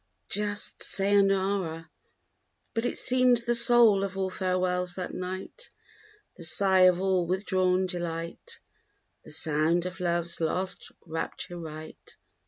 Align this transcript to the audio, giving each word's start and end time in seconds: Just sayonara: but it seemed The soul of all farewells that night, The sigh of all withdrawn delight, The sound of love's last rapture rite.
Just 0.29 0.81
sayonara: 0.81 1.87
but 2.73 2.85
it 2.85 2.97
seemed 2.97 3.37
The 3.37 3.53
soul 3.53 4.03
of 4.03 4.17
all 4.17 4.31
farewells 4.31 4.95
that 4.95 5.13
night, 5.13 5.69
The 6.37 6.43
sigh 6.43 6.85
of 6.87 6.99
all 6.99 7.27
withdrawn 7.27 7.85
delight, 7.85 8.57
The 9.23 9.31
sound 9.31 9.85
of 9.85 9.99
love's 9.99 10.41
last 10.41 10.91
rapture 11.05 11.59
rite. 11.59 12.17